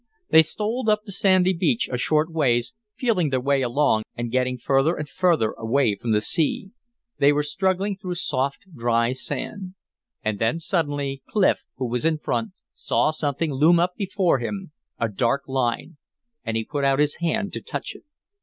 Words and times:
They 0.31 0.41
stole 0.41 0.89
up 0.89 1.03
the 1.05 1.11
sandy 1.11 1.53
beach 1.53 1.87
a 1.87 1.95
short 1.95 2.31
ways, 2.31 2.73
feeling 2.95 3.29
their 3.29 3.39
way 3.39 3.61
along 3.61 4.01
and 4.15 4.31
getting 4.31 4.57
further 4.57 4.95
and 4.95 5.07
further 5.07 5.51
away 5.51 5.95
from 5.95 6.11
the 6.11 6.21
sea. 6.21 6.71
They 7.19 7.31
were 7.31 7.43
struggling 7.43 7.95
through 7.95 8.15
soft 8.15 8.63
dry 8.75 9.13
sand. 9.13 9.75
And 10.23 10.59
suddenly 10.59 11.21
Clif, 11.29 11.65
who 11.75 11.87
was 11.87 12.03
in 12.03 12.17
front, 12.17 12.53
saw 12.73 13.11
something 13.11 13.51
loom 13.53 13.79
up 13.79 13.95
before 13.95 14.39
him, 14.39 14.71
a 14.99 15.07
dark 15.07 15.47
line. 15.47 15.97
And 16.43 16.57
he 16.57 16.65
put 16.65 16.83
out 16.83 16.97
his 16.97 17.17
hand 17.17 17.53
to 17.53 17.61
touch 17.61 17.93
it. 17.93 18.01